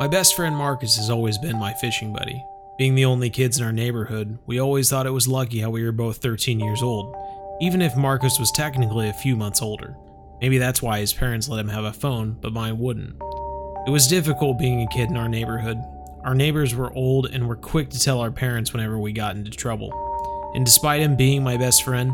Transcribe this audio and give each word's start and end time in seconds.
My 0.00 0.08
best 0.08 0.34
friend 0.34 0.56
Marcus 0.56 0.96
has 0.96 1.10
always 1.10 1.36
been 1.36 1.58
my 1.58 1.74
fishing 1.74 2.10
buddy. 2.10 2.42
Being 2.78 2.94
the 2.94 3.04
only 3.04 3.28
kids 3.28 3.58
in 3.58 3.66
our 3.66 3.70
neighborhood, 3.70 4.38
we 4.46 4.58
always 4.58 4.88
thought 4.88 5.06
it 5.06 5.10
was 5.10 5.28
lucky 5.28 5.58
how 5.58 5.68
we 5.68 5.84
were 5.84 5.92
both 5.92 6.22
13 6.22 6.58
years 6.58 6.82
old, 6.82 7.14
even 7.60 7.82
if 7.82 7.94
Marcus 7.98 8.38
was 8.38 8.50
technically 8.50 9.10
a 9.10 9.12
few 9.12 9.36
months 9.36 9.60
older. 9.60 9.94
Maybe 10.40 10.56
that's 10.56 10.80
why 10.80 11.00
his 11.00 11.12
parents 11.12 11.50
let 11.50 11.60
him 11.60 11.68
have 11.68 11.84
a 11.84 11.92
phone, 11.92 12.38
but 12.40 12.54
mine 12.54 12.78
wouldn't. 12.78 13.14
It 13.86 13.90
was 13.90 14.06
difficult 14.06 14.58
being 14.58 14.80
a 14.80 14.88
kid 14.88 15.10
in 15.10 15.18
our 15.18 15.28
neighborhood. 15.28 15.76
Our 16.24 16.34
neighbors 16.34 16.74
were 16.74 16.94
old 16.94 17.26
and 17.26 17.46
were 17.46 17.54
quick 17.54 17.90
to 17.90 18.00
tell 18.00 18.20
our 18.20 18.30
parents 18.30 18.72
whenever 18.72 18.98
we 18.98 19.12
got 19.12 19.36
into 19.36 19.50
trouble. 19.50 19.92
And 20.54 20.64
despite 20.64 21.02
him 21.02 21.14
being 21.14 21.44
my 21.44 21.58
best 21.58 21.82
friend, 21.82 22.10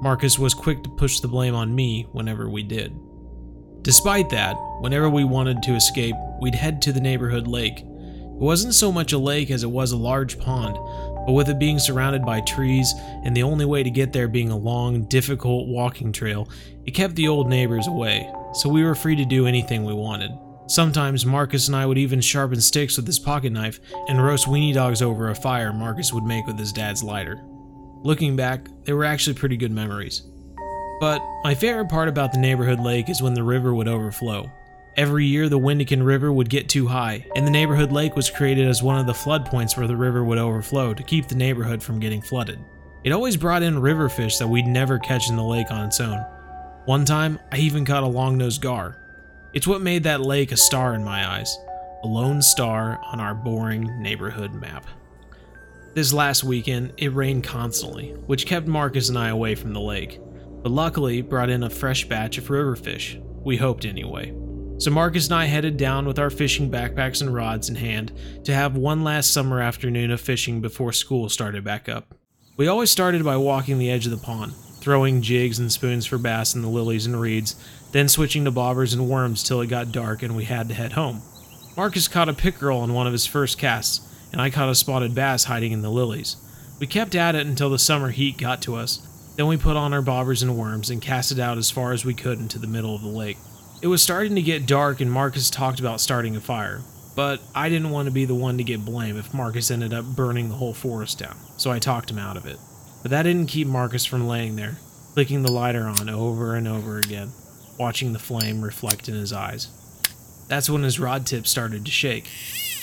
Marcus 0.00 0.38
was 0.38 0.54
quick 0.54 0.82
to 0.84 0.88
push 0.88 1.20
the 1.20 1.28
blame 1.28 1.54
on 1.54 1.74
me 1.74 2.06
whenever 2.12 2.48
we 2.48 2.62
did. 2.62 2.98
Despite 3.86 4.30
that, 4.30 4.56
whenever 4.80 5.08
we 5.08 5.22
wanted 5.22 5.62
to 5.62 5.76
escape, 5.76 6.16
we'd 6.40 6.56
head 6.56 6.82
to 6.82 6.92
the 6.92 7.00
neighborhood 7.00 7.46
lake. 7.46 7.82
It 7.82 7.86
wasn't 8.42 8.74
so 8.74 8.90
much 8.90 9.12
a 9.12 9.18
lake 9.18 9.48
as 9.52 9.62
it 9.62 9.70
was 9.70 9.92
a 9.92 9.96
large 9.96 10.40
pond, 10.40 10.74
but 11.24 11.34
with 11.34 11.48
it 11.48 11.60
being 11.60 11.78
surrounded 11.78 12.26
by 12.26 12.40
trees 12.40 12.92
and 13.22 13.36
the 13.36 13.44
only 13.44 13.64
way 13.64 13.84
to 13.84 13.90
get 13.90 14.12
there 14.12 14.26
being 14.26 14.50
a 14.50 14.56
long, 14.56 15.04
difficult 15.04 15.68
walking 15.68 16.10
trail, 16.10 16.48
it 16.84 16.94
kept 16.94 17.14
the 17.14 17.28
old 17.28 17.48
neighbors 17.48 17.86
away, 17.86 18.28
so 18.54 18.68
we 18.68 18.82
were 18.82 18.96
free 18.96 19.14
to 19.14 19.24
do 19.24 19.46
anything 19.46 19.84
we 19.84 19.94
wanted. 19.94 20.32
Sometimes 20.66 21.24
Marcus 21.24 21.68
and 21.68 21.76
I 21.76 21.86
would 21.86 21.96
even 21.96 22.20
sharpen 22.20 22.60
sticks 22.60 22.96
with 22.96 23.06
his 23.06 23.20
pocket 23.20 23.52
knife 23.52 23.78
and 24.08 24.20
roast 24.20 24.48
weenie 24.48 24.74
dogs 24.74 25.00
over 25.00 25.30
a 25.30 25.34
fire 25.36 25.72
Marcus 25.72 26.12
would 26.12 26.24
make 26.24 26.44
with 26.48 26.58
his 26.58 26.72
dad's 26.72 27.04
lighter. 27.04 27.40
Looking 28.02 28.34
back, 28.34 28.66
they 28.82 28.92
were 28.92 29.04
actually 29.04 29.34
pretty 29.34 29.56
good 29.56 29.70
memories. 29.70 30.24
But 30.98 31.22
my 31.44 31.54
favorite 31.54 31.90
part 31.90 32.08
about 32.08 32.32
the 32.32 32.38
neighborhood 32.38 32.80
lake 32.80 33.10
is 33.10 33.20
when 33.20 33.34
the 33.34 33.42
river 33.42 33.74
would 33.74 33.88
overflow. 33.88 34.50
Every 34.96 35.26
year, 35.26 35.50
the 35.50 35.58
Windican 35.58 36.02
River 36.02 36.32
would 36.32 36.48
get 36.48 36.70
too 36.70 36.86
high, 36.86 37.26
and 37.36 37.46
the 37.46 37.50
neighborhood 37.50 37.92
lake 37.92 38.16
was 38.16 38.30
created 38.30 38.66
as 38.66 38.82
one 38.82 38.98
of 38.98 39.06
the 39.06 39.12
flood 39.12 39.44
points 39.44 39.76
where 39.76 39.86
the 39.86 39.96
river 39.96 40.24
would 40.24 40.38
overflow 40.38 40.94
to 40.94 41.02
keep 41.02 41.28
the 41.28 41.34
neighborhood 41.34 41.82
from 41.82 42.00
getting 42.00 42.22
flooded. 42.22 42.58
It 43.04 43.12
always 43.12 43.36
brought 43.36 43.62
in 43.62 43.78
river 43.78 44.08
fish 44.08 44.38
that 44.38 44.48
we'd 44.48 44.66
never 44.66 44.98
catch 44.98 45.28
in 45.28 45.36
the 45.36 45.44
lake 45.44 45.70
on 45.70 45.84
its 45.84 46.00
own. 46.00 46.18
One 46.86 47.04
time, 47.04 47.38
I 47.52 47.58
even 47.58 47.84
caught 47.84 48.04
a 48.04 48.06
long-nosed 48.06 48.62
gar. 48.62 48.96
It's 49.52 49.66
what 49.66 49.82
made 49.82 50.04
that 50.04 50.22
lake 50.22 50.50
a 50.50 50.56
star 50.56 50.94
in 50.94 51.04
my 51.04 51.28
eyes, 51.28 51.58
a 52.04 52.06
lone 52.06 52.40
star 52.40 52.98
on 53.04 53.20
our 53.20 53.34
boring 53.34 54.00
neighborhood 54.00 54.54
map. 54.54 54.86
This 55.92 56.14
last 56.14 56.42
weekend, 56.42 56.94
it 56.96 57.12
rained 57.12 57.44
constantly, 57.44 58.12
which 58.26 58.46
kept 58.46 58.66
Marcus 58.66 59.10
and 59.10 59.18
I 59.18 59.28
away 59.28 59.54
from 59.56 59.74
the 59.74 59.80
lake 59.80 60.20
but 60.66 60.72
luckily 60.72 61.22
brought 61.22 61.48
in 61.48 61.62
a 61.62 61.70
fresh 61.70 62.08
batch 62.08 62.38
of 62.38 62.50
river 62.50 62.74
fish. 62.74 63.20
We 63.44 63.56
hoped 63.56 63.84
anyway. 63.84 64.34
So 64.78 64.90
Marcus 64.90 65.26
and 65.26 65.36
I 65.36 65.44
headed 65.44 65.76
down 65.76 66.06
with 66.06 66.18
our 66.18 66.28
fishing 66.28 66.68
backpacks 66.68 67.20
and 67.20 67.32
rods 67.32 67.68
in 67.68 67.76
hand 67.76 68.12
to 68.42 68.52
have 68.52 68.76
one 68.76 69.04
last 69.04 69.32
summer 69.32 69.60
afternoon 69.60 70.10
of 70.10 70.20
fishing 70.20 70.60
before 70.60 70.92
school 70.92 71.28
started 71.28 71.62
back 71.62 71.88
up. 71.88 72.16
We 72.56 72.66
always 72.66 72.90
started 72.90 73.24
by 73.24 73.36
walking 73.36 73.78
the 73.78 73.92
edge 73.92 74.06
of 74.06 74.10
the 74.10 74.16
pond, 74.18 74.54
throwing 74.80 75.22
jigs 75.22 75.60
and 75.60 75.70
spoons 75.70 76.04
for 76.04 76.18
bass 76.18 76.56
in 76.56 76.62
the 76.62 76.68
lilies 76.68 77.06
and 77.06 77.20
reeds, 77.20 77.54
then 77.92 78.08
switching 78.08 78.44
to 78.44 78.50
bobbers 78.50 78.92
and 78.92 79.08
worms 79.08 79.44
till 79.44 79.60
it 79.60 79.68
got 79.68 79.92
dark 79.92 80.24
and 80.24 80.34
we 80.34 80.46
had 80.46 80.66
to 80.66 80.74
head 80.74 80.94
home. 80.94 81.22
Marcus 81.76 82.08
caught 82.08 82.28
a 82.28 82.34
pickerel 82.34 82.80
on 82.80 82.92
one 82.92 83.06
of 83.06 83.12
his 83.12 83.24
first 83.24 83.56
casts, 83.56 84.00
and 84.32 84.42
I 84.42 84.50
caught 84.50 84.68
a 84.68 84.74
spotted 84.74 85.14
bass 85.14 85.44
hiding 85.44 85.70
in 85.70 85.82
the 85.82 85.90
lilies. 85.90 86.34
We 86.80 86.88
kept 86.88 87.14
at 87.14 87.36
it 87.36 87.46
until 87.46 87.70
the 87.70 87.78
summer 87.78 88.10
heat 88.10 88.36
got 88.36 88.60
to 88.62 88.74
us, 88.74 89.00
then 89.36 89.46
we 89.46 89.56
put 89.56 89.76
on 89.76 89.92
our 89.92 90.02
bobbers 90.02 90.42
and 90.42 90.56
worms 90.56 90.90
and 90.90 91.00
cast 91.00 91.30
it 91.30 91.38
out 91.38 91.58
as 91.58 91.70
far 91.70 91.92
as 91.92 92.04
we 92.04 92.14
could 92.14 92.38
into 92.38 92.58
the 92.58 92.66
middle 92.66 92.94
of 92.94 93.02
the 93.02 93.08
lake. 93.08 93.36
It 93.82 93.86
was 93.88 94.02
starting 94.02 94.34
to 94.34 94.42
get 94.42 94.66
dark 94.66 95.00
and 95.00 95.12
Marcus 95.12 95.50
talked 95.50 95.80
about 95.80 96.00
starting 96.00 96.34
a 96.34 96.40
fire, 96.40 96.80
but 97.14 97.40
I 97.54 97.68
didn't 97.68 97.90
want 97.90 98.06
to 98.06 98.12
be 98.12 98.24
the 98.24 98.34
one 98.34 98.58
to 98.58 98.64
get 98.64 98.84
blamed 98.84 99.18
if 99.18 99.34
Marcus 99.34 99.70
ended 99.70 99.92
up 99.92 100.04
burning 100.04 100.48
the 100.48 100.54
whole 100.54 100.74
forest 100.74 101.18
down, 101.18 101.36
so 101.56 101.70
I 101.70 101.78
talked 101.78 102.10
him 102.10 102.18
out 102.18 102.36
of 102.36 102.46
it. 102.46 102.58
But 103.02 103.10
that 103.10 103.24
didn't 103.24 103.46
keep 103.46 103.68
Marcus 103.68 104.04
from 104.04 104.26
laying 104.26 104.56
there, 104.56 104.78
flicking 105.14 105.42
the 105.42 105.52
lighter 105.52 105.84
on 105.84 106.08
over 106.08 106.54
and 106.54 106.66
over 106.66 106.98
again, 106.98 107.32
watching 107.78 108.12
the 108.12 108.18
flame 108.18 108.62
reflect 108.62 109.08
in 109.08 109.14
his 109.14 109.32
eyes. 109.32 109.68
That's 110.48 110.70
when 110.70 110.82
his 110.82 110.98
rod 111.00 111.26
tip 111.26 111.46
started 111.46 111.84
to 111.84 111.90
shake. 111.90 112.28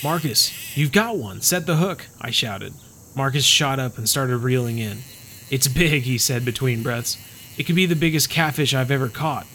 Marcus, 0.04 0.78
you've 0.78 0.92
got 0.92 1.18
one! 1.18 1.42
Set 1.42 1.66
the 1.66 1.78
hook! 1.78 2.08
I 2.20 2.30
shouted. 2.30 2.74
Marcus 3.16 3.46
shot 3.46 3.80
up 3.80 3.98
and 3.98 4.08
started 4.08 4.38
reeling 4.38 4.80
in. 4.80 5.00
It's 5.54 5.68
big, 5.68 6.02
he 6.02 6.18
said 6.18 6.46
between 6.46 6.82
breaths. 6.82 7.16
It 7.60 7.66
could 7.66 7.76
be 7.76 7.86
the 7.86 7.96
biggest 7.96 8.28
catfish 8.28 8.74
I've 8.74 8.90
ever 8.90 9.08
caught. 9.08 9.46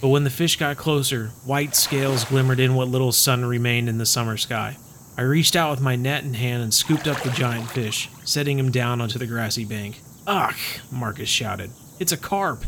But 0.00 0.08
when 0.08 0.24
the 0.24 0.28
fish 0.28 0.56
got 0.56 0.76
closer, 0.76 1.28
white 1.44 1.76
scales 1.76 2.24
glimmered 2.24 2.58
in 2.58 2.74
what 2.74 2.88
little 2.88 3.12
sun 3.12 3.44
remained 3.44 3.88
in 3.88 3.98
the 3.98 4.06
summer 4.06 4.36
sky. 4.36 4.76
I 5.16 5.22
reached 5.22 5.54
out 5.54 5.70
with 5.70 5.80
my 5.80 5.94
net 5.94 6.24
in 6.24 6.34
hand 6.34 6.64
and 6.64 6.74
scooped 6.74 7.06
up 7.06 7.22
the 7.22 7.30
giant 7.30 7.70
fish, 7.70 8.10
setting 8.24 8.58
him 8.58 8.72
down 8.72 9.00
onto 9.00 9.20
the 9.20 9.26
grassy 9.28 9.64
bank. 9.64 10.00
Ugh, 10.26 10.56
Marcus 10.90 11.28
shouted. 11.28 11.70
It's 12.00 12.10
a 12.10 12.16
carp. 12.16 12.64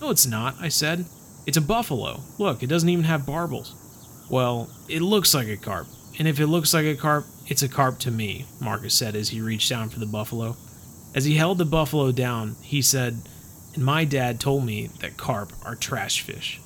No, 0.00 0.10
it's 0.10 0.24
not, 0.24 0.54
I 0.60 0.68
said. 0.68 1.06
It's 1.46 1.56
a 1.56 1.60
buffalo. 1.60 2.20
Look, 2.38 2.62
it 2.62 2.68
doesn't 2.68 2.88
even 2.88 3.06
have 3.06 3.26
barbels. 3.26 3.74
Well, 4.30 4.70
it 4.88 5.02
looks 5.02 5.34
like 5.34 5.48
a 5.48 5.56
carp. 5.56 5.88
And 6.16 6.28
if 6.28 6.38
it 6.38 6.46
looks 6.46 6.72
like 6.74 6.86
a 6.86 6.94
carp, 6.94 7.26
it's 7.48 7.64
a 7.64 7.68
carp 7.68 7.98
to 7.98 8.12
me, 8.12 8.46
Marcus 8.60 8.94
said 8.94 9.16
as 9.16 9.30
he 9.30 9.40
reached 9.40 9.68
down 9.68 9.88
for 9.88 9.98
the 9.98 10.06
buffalo. 10.06 10.56
As 11.14 11.24
he 11.24 11.36
held 11.36 11.58
the 11.58 11.64
buffalo 11.64 12.10
down, 12.10 12.56
he 12.60 12.82
said, 12.82 13.22
And 13.74 13.84
my 13.84 14.04
dad 14.04 14.40
told 14.40 14.64
me 14.66 14.88
that 15.00 15.16
carp 15.16 15.52
are 15.64 15.76
trash 15.76 16.22
fish. 16.22 16.60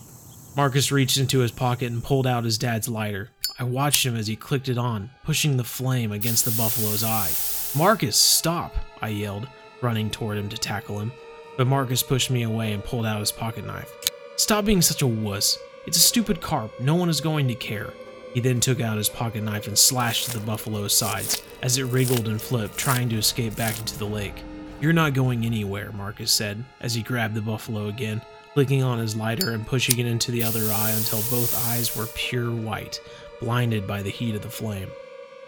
Marcus 0.56 0.90
reached 0.90 1.18
into 1.18 1.40
his 1.40 1.52
pocket 1.52 1.92
and 1.92 2.02
pulled 2.02 2.26
out 2.26 2.44
his 2.44 2.56
dad's 2.56 2.88
lighter. 2.88 3.28
I 3.58 3.64
watched 3.64 4.06
him 4.06 4.16
as 4.16 4.26
he 4.26 4.36
clicked 4.36 4.68
it 4.68 4.78
on, 4.78 5.10
pushing 5.22 5.56
the 5.56 5.64
flame 5.64 6.12
against 6.12 6.44
the 6.44 6.50
buffalo's 6.52 7.04
eye. 7.04 7.30
Marcus, 7.78 8.16
stop! 8.16 8.74
I 9.02 9.08
yelled, 9.08 9.48
running 9.82 10.10
toward 10.10 10.38
him 10.38 10.48
to 10.48 10.56
tackle 10.56 10.98
him. 10.98 11.12
But 11.58 11.66
Marcus 11.66 12.02
pushed 12.02 12.30
me 12.30 12.42
away 12.42 12.72
and 12.72 12.82
pulled 12.82 13.04
out 13.04 13.20
his 13.20 13.32
pocket 13.32 13.66
knife. 13.66 13.92
Stop 14.36 14.64
being 14.64 14.80
such 14.80 15.02
a 15.02 15.06
wuss. 15.06 15.58
It's 15.86 15.96
a 15.96 16.00
stupid 16.00 16.40
carp. 16.40 16.80
No 16.80 16.94
one 16.94 17.08
is 17.08 17.20
going 17.20 17.48
to 17.48 17.54
care. 17.54 17.92
He 18.38 18.42
then 18.42 18.60
took 18.60 18.80
out 18.80 18.98
his 18.98 19.08
pocket 19.08 19.42
knife 19.42 19.66
and 19.66 19.76
slashed 19.76 20.32
the 20.32 20.38
buffalo's 20.38 20.96
sides 20.96 21.42
as 21.60 21.76
it 21.76 21.86
wriggled 21.86 22.28
and 22.28 22.40
flipped, 22.40 22.78
trying 22.78 23.08
to 23.08 23.16
escape 23.16 23.56
back 23.56 23.76
into 23.80 23.98
the 23.98 24.06
lake. 24.06 24.44
You're 24.80 24.92
not 24.92 25.12
going 25.12 25.44
anywhere, 25.44 25.90
Marcus 25.90 26.30
said 26.30 26.64
as 26.80 26.94
he 26.94 27.02
grabbed 27.02 27.34
the 27.34 27.40
buffalo 27.40 27.88
again, 27.88 28.22
licking 28.54 28.80
on 28.80 29.00
his 29.00 29.16
lighter 29.16 29.50
and 29.50 29.66
pushing 29.66 29.98
it 29.98 30.06
into 30.06 30.30
the 30.30 30.44
other 30.44 30.70
eye 30.70 30.92
until 30.92 31.18
both 31.30 31.66
eyes 31.66 31.96
were 31.96 32.06
pure 32.14 32.52
white, 32.52 33.00
blinded 33.40 33.88
by 33.88 34.02
the 34.02 34.10
heat 34.10 34.36
of 34.36 34.42
the 34.42 34.48
flame. 34.48 34.88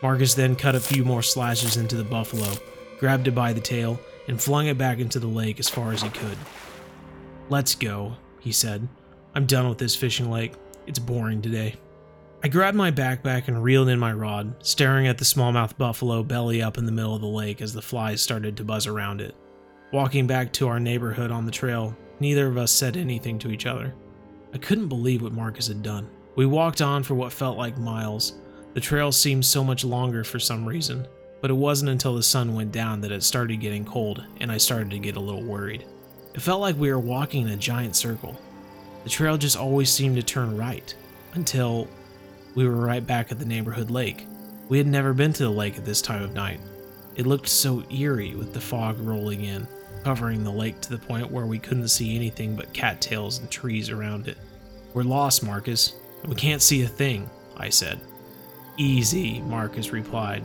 Marcus 0.03 0.35
then 0.35 0.57
cut 0.57 0.75
a 0.75 0.81
few 0.81 1.05
more 1.05 1.23
slashes 1.23 1.77
into 1.77 1.95
the 1.95 2.03
buffalo, 2.03 2.53
grabbed 2.99 3.29
it 3.29 3.37
by 3.37 3.53
the 3.53 3.61
tail, 3.61 4.01
and 4.27 4.43
flung 4.43 4.67
it 4.67 4.79
back 4.79 4.99
into 4.99 5.21
the 5.21 5.29
lake 5.29 5.61
as 5.61 5.69
far 5.69 5.93
as 5.93 6.03
he 6.03 6.09
could. 6.09 6.39
Let's 7.49 7.77
go, 7.77 8.17
he 8.41 8.51
said. 8.51 8.89
I'm 9.37 9.47
done 9.47 9.69
with 9.69 9.79
this 9.79 9.95
fishing 9.95 10.29
lake. 10.29 10.55
It's 10.89 10.99
boring 10.99 11.41
today. 11.41 11.77
I 12.43 12.49
grabbed 12.49 12.77
my 12.77 12.91
backpack 12.91 13.49
and 13.49 13.63
reeled 13.63 13.91
in 13.91 13.99
my 13.99 14.15
rod, 14.15 14.55
staring 14.65 15.07
at 15.07 15.19
the 15.19 15.27
smallmouth 15.27 15.77
buffalo 15.77 16.23
belly 16.23 16.63
up 16.63 16.79
in 16.79 16.87
the 16.87 16.93
middle 16.93 17.15
of 17.15 17.21
the 17.21 17.27
lake 17.27 17.61
as 17.61 17.75
the 17.75 17.83
flies 17.83 18.23
started 18.23 18.57
to 18.57 18.65
buzz 18.65 18.87
around 18.87 19.21
it. 19.21 19.35
Walking 19.93 20.27
back 20.27 20.51
to 20.55 20.67
our 20.67 20.81
neighborhood 20.81 21.31
on 21.31 21.45
the 21.45 21.53
trail, 21.53 21.95
neither 22.19 22.47
of 22.47 22.57
us 22.57 22.73
said 22.73 22.97
anything 22.97 23.39
to 23.41 23.51
each 23.51 23.67
other. 23.67 23.95
I 24.55 24.59
couldn't 24.59 24.89
believe 24.89 25.21
what 25.21 25.35
Marcus 25.35 25.69
had 25.69 25.83
done. 25.83 26.09
We 26.35 26.47
walked 26.47 26.81
on 26.81 27.03
for 27.03 27.15
what 27.15 27.31
felt 27.31 27.59
like 27.59 27.77
miles. 27.77 28.41
The 28.73 28.81
trail 28.81 29.13
seemed 29.13 29.45
so 29.45 29.63
much 29.63 29.85
longer 29.85 30.25
for 30.25 30.39
some 30.39 30.65
reason, 30.65 31.07
but 31.43 31.51
it 31.51 31.55
wasn't 31.55 31.91
until 31.91 32.15
the 32.15 32.23
sun 32.23 32.55
went 32.55 32.73
down 32.73 33.03
that 33.03 33.13
it 33.13 33.23
started 33.23 33.61
getting 33.61 33.85
cold 33.85 34.25
and 34.41 34.51
I 34.51 34.57
started 34.57 34.91
to 34.93 34.99
get 34.99 35.17
a 35.17 35.21
little 35.21 35.43
worried. 35.43 35.85
It 36.33 36.41
felt 36.41 36.63
like 36.63 36.77
we 36.77 36.91
were 36.91 37.01
walking 37.01 37.43
in 37.43 37.53
a 37.53 37.57
giant 37.57 37.97
circle. 37.97 38.41
The 39.05 39.11
trail 39.11 39.37
just 39.37 39.59
always 39.59 39.91
seemed 39.91 40.17
to 40.17 40.23
turn 40.23 40.57
right, 40.57 40.95
until 41.35 41.87
we 42.55 42.67
were 42.67 42.75
right 42.75 43.07
back 43.07 43.31
at 43.31 43.39
the 43.39 43.45
neighborhood 43.45 43.91
lake. 43.91 44.27
We 44.69 44.79
had 44.79 44.87
never 44.87 45.13
been 45.13 45.33
to 45.35 45.43
the 45.45 45.51
lake 45.51 45.77
at 45.77 45.85
this 45.85 46.03
time 46.03 46.23
of 46.23 46.35
night. 46.35 46.61
It 47.17 47.27
looked 47.27 47.49
so 47.49 47.83
eerie 47.91 48.35
with 48.35 48.53
the 48.53 48.61
fog 48.61 48.99
rolling 49.01 49.45
in, 49.45 49.67
covering 50.05 50.45
the 50.45 50.51
lake 50.51 50.81
to 50.81 50.91
the 50.91 50.99
point 50.99 51.31
where 51.31 51.47
we 51.47 51.59
couldn't 51.59 51.89
see 51.89 52.15
anything 52.15 52.57
but 52.57 52.73
cattails 52.73 53.39
and 53.39 53.51
trees 53.51 53.91
around 53.91 54.29
it. 54.29 54.39
We're 54.95 55.03
lost, 55.03 55.43
Marcus. 55.43 55.95
We 56.27 56.35
can't 56.35 56.63
see 56.63 56.83
a 56.83 56.89
thing, 56.89 57.29
I 57.57 57.69
said. 57.69 58.01
Easy, 58.77 59.41
Marcus 59.41 59.93
replied. 59.93 60.43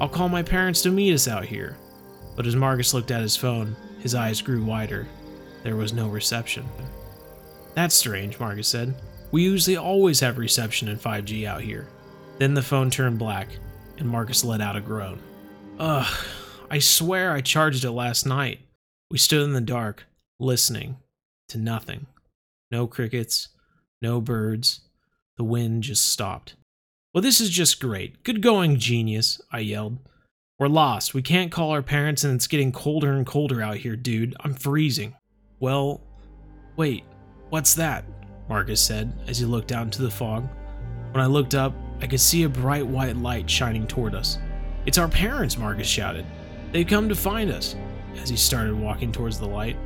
I'll 0.00 0.08
call 0.08 0.28
my 0.28 0.42
parents 0.42 0.82
to 0.82 0.90
meet 0.90 1.14
us 1.14 1.28
out 1.28 1.44
here. 1.44 1.76
But 2.36 2.46
as 2.46 2.56
Marcus 2.56 2.94
looked 2.94 3.10
at 3.10 3.22
his 3.22 3.36
phone, 3.36 3.76
his 4.00 4.14
eyes 4.14 4.42
grew 4.42 4.64
wider. 4.64 5.06
There 5.62 5.76
was 5.76 5.92
no 5.92 6.08
reception. 6.08 6.66
That's 7.74 7.94
strange, 7.94 8.38
Marcus 8.38 8.68
said. 8.68 8.94
We 9.32 9.42
usually 9.42 9.76
always 9.76 10.20
have 10.20 10.38
reception 10.38 10.88
in 10.88 10.98
5G 10.98 11.46
out 11.46 11.60
here. 11.60 11.86
Then 12.38 12.54
the 12.54 12.62
phone 12.62 12.90
turned 12.90 13.18
black, 13.18 13.48
and 13.98 14.08
Marcus 14.08 14.44
let 14.44 14.60
out 14.60 14.76
a 14.76 14.80
groan. 14.80 15.20
Ugh, 15.78 16.26
I 16.70 16.78
swear 16.78 17.32
I 17.32 17.40
charged 17.40 17.84
it 17.84 17.92
last 17.92 18.26
night. 18.26 18.60
We 19.10 19.18
stood 19.18 19.42
in 19.42 19.52
the 19.52 19.60
dark, 19.60 20.04
listening 20.38 20.96
to 21.48 21.58
nothing. 21.58 22.06
No 22.70 22.86
crickets, 22.86 23.48
no 24.02 24.20
birds. 24.20 24.80
The 25.36 25.44
wind 25.44 25.84
just 25.84 26.06
stopped. 26.06 26.54
Well, 27.12 27.22
this 27.22 27.40
is 27.40 27.50
just 27.50 27.80
great. 27.80 28.22
Good 28.24 28.40
going, 28.40 28.78
genius, 28.78 29.40
I 29.52 29.60
yelled. 29.60 29.98
We're 30.58 30.68
lost. 30.68 31.14
We 31.14 31.22
can't 31.22 31.50
call 31.50 31.70
our 31.70 31.82
parents, 31.82 32.22
and 32.22 32.34
it's 32.34 32.46
getting 32.46 32.70
colder 32.70 33.12
and 33.12 33.26
colder 33.26 33.62
out 33.62 33.78
here, 33.78 33.96
dude. 33.96 34.36
I'm 34.40 34.54
freezing. 34.54 35.14
Well, 35.58 36.00
wait, 36.76 37.04
what's 37.48 37.74
that? 37.74 38.04
Marcus 38.50 38.80
said 38.80 39.12
as 39.28 39.38
he 39.38 39.46
looked 39.46 39.70
out 39.70 39.84
into 39.84 40.02
the 40.02 40.10
fog. 40.10 40.46
When 41.12 41.22
I 41.22 41.26
looked 41.26 41.54
up, 41.54 41.72
I 42.02 42.08
could 42.08 42.20
see 42.20 42.42
a 42.42 42.48
bright 42.48 42.86
white 42.86 43.16
light 43.16 43.48
shining 43.48 43.86
toward 43.86 44.14
us. 44.14 44.38
It's 44.86 44.98
our 44.98 45.08
parents, 45.08 45.56
Marcus 45.56 45.86
shouted. 45.86 46.26
They've 46.72 46.86
come 46.86 47.08
to 47.08 47.14
find 47.14 47.50
us, 47.50 47.76
as 48.16 48.28
he 48.28 48.36
started 48.36 48.74
walking 48.74 49.12
towards 49.12 49.38
the 49.38 49.46
light. 49.46 49.76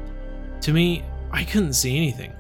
To 0.63 0.73
me, 0.73 1.05
I 1.31 1.45
couldn't 1.45 1.75
see 1.75 1.97
anything. 1.97 2.33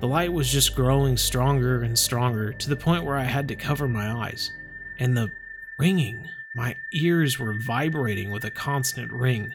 The 0.00 0.08
light 0.08 0.32
was 0.32 0.50
just 0.50 0.74
growing 0.74 1.16
stronger 1.16 1.82
and 1.82 1.96
stronger 1.96 2.52
to 2.52 2.68
the 2.68 2.76
point 2.76 3.04
where 3.04 3.16
I 3.16 3.24
had 3.24 3.46
to 3.48 3.56
cover 3.56 3.86
my 3.86 4.10
eyes. 4.10 4.52
And 4.98 5.16
the 5.16 5.30
ringing, 5.78 6.28
my 6.56 6.76
ears 6.92 7.38
were 7.38 7.54
vibrating 7.54 8.32
with 8.32 8.44
a 8.44 8.50
constant 8.50 9.12
ring. 9.12 9.54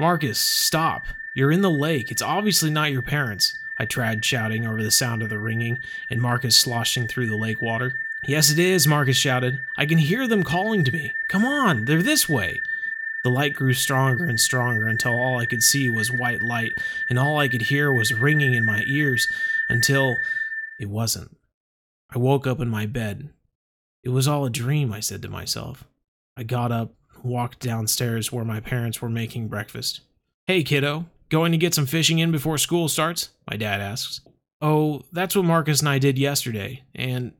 Marcus, 0.00 0.38
stop. 0.38 1.04
You're 1.36 1.52
in 1.52 1.62
the 1.62 1.70
lake. 1.70 2.10
It's 2.10 2.22
obviously 2.22 2.70
not 2.70 2.92
your 2.92 3.02
parents. 3.02 3.56
I 3.78 3.84
tried 3.84 4.24
shouting 4.24 4.66
over 4.66 4.82
the 4.82 4.90
sound 4.90 5.22
of 5.22 5.30
the 5.30 5.38
ringing 5.38 5.78
and 6.10 6.20
Marcus 6.20 6.56
sloshing 6.56 7.08
through 7.08 7.26
the 7.26 7.36
lake 7.36 7.60
water. 7.60 7.98
Yes, 8.26 8.50
it 8.50 8.58
is, 8.58 8.86
Marcus 8.86 9.16
shouted. 9.16 9.58
I 9.76 9.86
can 9.86 9.98
hear 9.98 10.26
them 10.26 10.44
calling 10.44 10.84
to 10.84 10.92
me. 10.92 11.12
Come 11.28 11.44
on, 11.44 11.84
they're 11.84 12.02
this 12.02 12.28
way. 12.28 12.60
The 13.22 13.30
light 13.30 13.54
grew 13.54 13.72
stronger 13.72 14.24
and 14.24 14.38
stronger 14.38 14.86
until 14.86 15.14
all 15.14 15.38
I 15.38 15.46
could 15.46 15.62
see 15.62 15.88
was 15.88 16.12
white 16.12 16.42
light, 16.42 16.72
and 17.08 17.18
all 17.18 17.38
I 17.38 17.48
could 17.48 17.62
hear 17.62 17.92
was 17.92 18.12
ringing 18.12 18.54
in 18.54 18.64
my 18.64 18.84
ears 18.86 19.26
until 19.68 20.16
it 20.78 20.90
wasn't. 20.90 21.36
I 22.14 22.18
woke 22.18 22.46
up 22.46 22.60
in 22.60 22.68
my 22.68 22.86
bed. 22.86 23.30
It 24.02 24.10
was 24.10 24.28
all 24.28 24.44
a 24.44 24.50
dream, 24.50 24.92
I 24.92 25.00
said 25.00 25.22
to 25.22 25.28
myself. 25.28 25.84
I 26.36 26.42
got 26.42 26.70
up, 26.70 26.92
walked 27.22 27.60
downstairs 27.60 28.30
where 28.30 28.44
my 28.44 28.60
parents 28.60 29.00
were 29.00 29.08
making 29.08 29.48
breakfast. 29.48 30.00
Hey, 30.46 30.62
kiddo, 30.62 31.06
going 31.28 31.52
to 31.52 31.58
get 31.58 31.74
some 31.74 31.86
fishing 31.86 32.18
in 32.18 32.30
before 32.32 32.58
school 32.58 32.88
starts? 32.88 33.30
My 33.50 33.56
dad 33.56 33.80
asks. 33.80 34.20
Oh, 34.60 35.02
that's 35.12 35.36
what 35.36 35.44
Marcus 35.44 35.80
and 35.80 35.88
I 35.88 35.98
did 35.98 36.18
yesterday, 36.18 36.82
and 36.94 37.32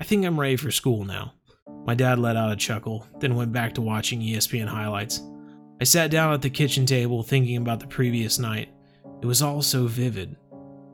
I 0.00 0.04
think 0.04 0.24
I'm 0.24 0.40
ready 0.40 0.56
for 0.56 0.70
school 0.70 1.04
now. 1.04 1.34
My 1.84 1.94
dad 1.94 2.18
let 2.18 2.36
out 2.36 2.52
a 2.52 2.56
chuckle, 2.56 3.06
then 3.18 3.34
went 3.34 3.52
back 3.52 3.74
to 3.74 3.82
watching 3.82 4.20
ESPN 4.20 4.66
highlights. 4.66 5.22
I 5.80 5.84
sat 5.84 6.10
down 6.10 6.32
at 6.32 6.42
the 6.42 6.50
kitchen 6.50 6.86
table 6.86 7.22
thinking 7.22 7.56
about 7.56 7.80
the 7.80 7.86
previous 7.86 8.38
night. 8.38 8.68
It 9.22 9.26
was 9.26 9.42
all 9.42 9.62
so 9.62 9.86
vivid. 9.86 10.36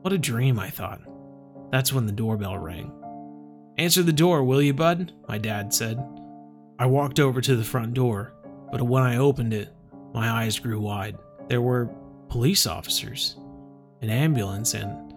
What 0.01 0.13
a 0.13 0.17
dream, 0.17 0.59
I 0.59 0.69
thought. 0.69 1.01
That's 1.71 1.91
when 1.91 2.05
the 2.05 2.11
doorbell 2.11 2.57
rang. 2.57 2.91
Answer 3.77 4.03
the 4.03 4.13
door, 4.13 4.43
will 4.43 4.61
you, 4.61 4.73
bud? 4.73 5.13
My 5.27 5.37
dad 5.37 5.73
said. 5.73 5.99
I 6.79 6.85
walked 6.85 7.19
over 7.19 7.41
to 7.41 7.55
the 7.55 7.63
front 7.63 7.93
door, 7.93 8.33
but 8.71 8.81
when 8.81 9.03
I 9.03 9.17
opened 9.17 9.53
it, 9.53 9.73
my 10.13 10.29
eyes 10.29 10.59
grew 10.59 10.79
wide. 10.79 11.17
There 11.47 11.61
were 11.61 11.89
police 12.29 12.67
officers, 12.67 13.37
an 14.01 14.09
ambulance, 14.09 14.73
and 14.73 15.13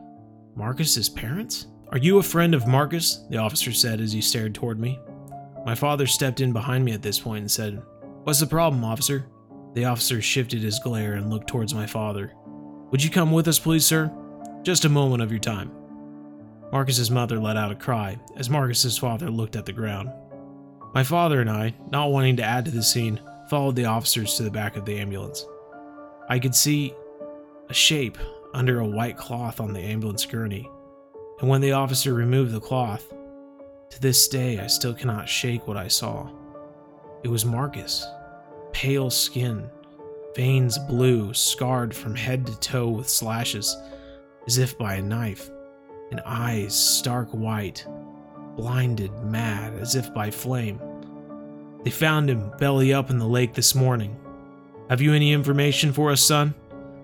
Marcus's 0.54 1.08
parents? 1.08 1.66
Are 1.90 1.98
you 1.98 2.18
a 2.18 2.22
friend 2.22 2.54
of 2.54 2.66
Marcus? 2.66 3.24
The 3.30 3.38
officer 3.38 3.72
said 3.72 4.00
as 4.00 4.12
he 4.12 4.20
stared 4.20 4.54
toward 4.54 4.78
me. 4.78 4.98
My 5.64 5.74
father 5.74 6.06
stepped 6.06 6.40
in 6.40 6.52
behind 6.52 6.84
me 6.84 6.92
at 6.92 7.02
this 7.02 7.18
point 7.18 7.40
and 7.40 7.50
said, 7.50 7.82
What's 8.24 8.40
the 8.40 8.46
problem, 8.46 8.84
officer? 8.84 9.26
The 9.74 9.84
officer 9.84 10.20
shifted 10.20 10.62
his 10.62 10.78
glare 10.78 11.14
and 11.14 11.30
looked 11.30 11.48
towards 11.48 11.74
my 11.74 11.86
father. 11.86 12.32
Would 12.90 13.02
you 13.02 13.10
come 13.10 13.32
with 13.32 13.48
us, 13.48 13.58
please, 13.58 13.86
sir? 13.86 14.12
Just 14.62 14.84
a 14.84 14.88
moment 14.88 15.22
of 15.22 15.30
your 15.30 15.40
time. 15.40 15.72
Marcus's 16.72 17.10
mother 17.10 17.38
let 17.38 17.56
out 17.56 17.72
a 17.72 17.76
cry 17.76 18.18
as 18.36 18.50
Marcus's 18.50 18.98
father 18.98 19.30
looked 19.30 19.56
at 19.56 19.66
the 19.66 19.72
ground. 19.72 20.10
My 20.94 21.02
father 21.02 21.40
and 21.40 21.50
I, 21.50 21.74
not 21.90 22.10
wanting 22.10 22.36
to 22.36 22.44
add 22.44 22.64
to 22.64 22.70
the 22.70 22.82
scene, 22.82 23.20
followed 23.48 23.76
the 23.76 23.84
officers 23.84 24.36
to 24.36 24.42
the 24.42 24.50
back 24.50 24.76
of 24.76 24.84
the 24.84 24.98
ambulance. 24.98 25.44
I 26.28 26.38
could 26.38 26.54
see 26.54 26.94
a 27.70 27.74
shape 27.74 28.18
under 28.52 28.80
a 28.80 28.86
white 28.86 29.16
cloth 29.16 29.60
on 29.60 29.72
the 29.72 29.80
ambulance 29.80 30.26
gurney, 30.26 30.68
and 31.40 31.48
when 31.48 31.60
the 31.60 31.72
officer 31.72 32.12
removed 32.12 32.52
the 32.52 32.60
cloth, 32.60 33.14
to 33.90 34.00
this 34.00 34.28
day 34.28 34.58
I 34.58 34.66
still 34.66 34.92
cannot 34.92 35.28
shake 35.28 35.66
what 35.66 35.76
I 35.76 35.88
saw. 35.88 36.28
It 37.22 37.28
was 37.28 37.44
Marcus 37.44 38.06
pale 38.72 39.10
skin, 39.10 39.68
veins 40.36 40.78
blue, 40.78 41.34
scarred 41.34 41.94
from 41.94 42.14
head 42.14 42.46
to 42.46 42.58
toe 42.60 42.88
with 42.88 43.08
slashes, 43.08 43.76
as 44.46 44.58
if 44.58 44.78
by 44.78 44.94
a 44.94 45.02
knife, 45.02 45.50
and 46.10 46.20
eyes 46.24 46.74
stark 46.74 47.28
white, 47.30 47.86
blinded 48.56 49.12
mad 49.24 49.74
as 49.74 49.94
if 49.94 50.12
by 50.14 50.30
flame. 50.30 50.80
They 51.84 51.90
found 51.90 52.30
him 52.30 52.52
belly 52.58 52.92
up 52.92 53.10
in 53.10 53.18
the 53.18 53.26
lake 53.26 53.54
this 53.54 53.74
morning. 53.74 54.16
Have 54.88 55.00
you 55.00 55.12
any 55.14 55.32
information 55.32 55.92
for 55.92 56.10
us, 56.10 56.20
son? 56.20 56.54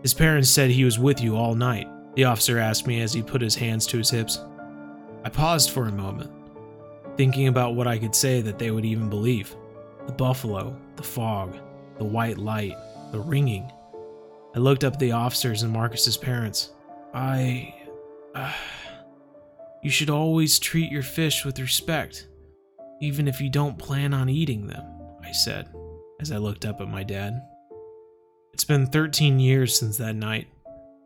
His 0.06 0.14
parents 0.14 0.48
said 0.48 0.70
he 0.70 0.84
was 0.84 1.00
with 1.00 1.20
you 1.20 1.34
all 1.34 1.56
night, 1.56 1.88
the 2.14 2.26
officer 2.26 2.60
asked 2.60 2.86
me 2.86 3.00
as 3.00 3.12
he 3.12 3.24
put 3.24 3.42
his 3.42 3.56
hands 3.56 3.88
to 3.88 3.98
his 3.98 4.08
hips. 4.08 4.38
I 5.24 5.28
paused 5.30 5.70
for 5.70 5.88
a 5.88 5.90
moment, 5.90 6.30
thinking 7.16 7.48
about 7.48 7.74
what 7.74 7.88
I 7.88 7.98
could 7.98 8.14
say 8.14 8.40
that 8.42 8.56
they 8.56 8.70
would 8.70 8.84
even 8.84 9.10
believe. 9.10 9.56
The 10.06 10.12
buffalo, 10.12 10.80
the 10.94 11.02
fog, 11.02 11.56
the 11.98 12.04
white 12.04 12.38
light, 12.38 12.76
the 13.10 13.18
ringing. 13.18 13.68
I 14.54 14.60
looked 14.60 14.84
up 14.84 14.92
at 14.92 15.00
the 15.00 15.10
officers 15.10 15.64
and 15.64 15.72
Marcus's 15.72 16.16
parents. 16.16 16.70
I. 17.12 17.74
Uh, 18.32 18.52
you 19.82 19.90
should 19.90 20.08
always 20.08 20.60
treat 20.60 20.92
your 20.92 21.02
fish 21.02 21.44
with 21.44 21.58
respect, 21.58 22.28
even 23.00 23.26
if 23.26 23.40
you 23.40 23.50
don't 23.50 23.76
plan 23.76 24.14
on 24.14 24.28
eating 24.28 24.68
them, 24.68 24.86
I 25.24 25.32
said 25.32 25.68
as 26.20 26.30
I 26.30 26.36
looked 26.36 26.64
up 26.64 26.80
at 26.80 26.86
my 26.86 27.02
dad. 27.02 27.42
It's 28.56 28.64
been 28.64 28.86
13 28.86 29.38
years 29.38 29.78
since 29.78 29.98
that 29.98 30.16
night. 30.16 30.48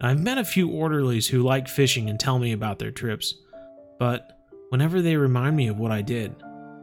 I've 0.01 0.21
met 0.21 0.39
a 0.39 0.45
few 0.45 0.71
orderlies 0.71 1.27
who 1.27 1.43
like 1.43 1.67
fishing 1.67 2.09
and 2.09 2.19
tell 2.19 2.39
me 2.39 2.53
about 2.53 2.79
their 2.79 2.93
trips, 2.93 3.35
but 3.99 4.39
whenever 4.69 5.03
they 5.03 5.17
remind 5.17 5.57
me 5.57 5.67
of 5.67 5.77
what 5.77 5.91
I 5.91 6.01
did, 6.01 6.33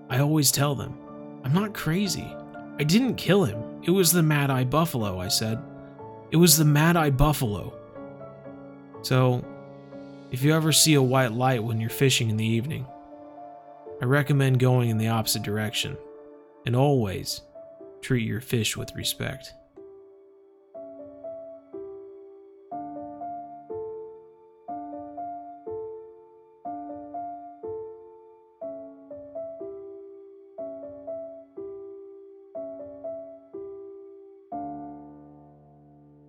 I 0.10 0.20
always 0.20 0.52
tell 0.52 0.76
them, 0.76 1.00
I'm 1.46 1.54
not 1.54 1.74
crazy. 1.74 2.36
I 2.78 2.84
didn't 2.84 3.16
kill 3.16 3.46
him. 3.46 3.82
It 3.84 3.92
was 3.92 4.12
the 4.12 4.22
Mad 4.22 4.52
Eye 4.52 4.66
Buffalo, 4.66 5.22
I 5.22 5.30
said. 5.30 5.58
It 6.32 6.36
was 6.36 6.58
the 6.58 6.66
Mad 6.66 6.98
Eye 6.98 7.12
Buffalo. 7.12 7.74
So, 9.04 9.46
if 10.32 10.44
you 10.44 10.54
ever 10.54 10.74
see 10.74 10.96
a 10.96 11.02
white 11.02 11.32
light 11.32 11.64
when 11.64 11.80
you're 11.80 11.90
fishing 11.90 12.30
in 12.30 12.36
the 12.36 12.46
evening, 12.46 12.86
I 14.02 14.06
recommend 14.06 14.60
going 14.60 14.90
in 14.90 14.98
the 14.98 15.08
opposite 15.08 15.44
direction, 15.44 15.96
and 16.66 16.76
always 16.76 17.40
treat 18.02 18.28
your 18.28 18.42
fish 18.42 18.76
with 18.76 18.94
respect. 18.98 19.54